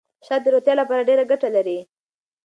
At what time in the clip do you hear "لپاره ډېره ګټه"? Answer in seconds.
0.81-1.49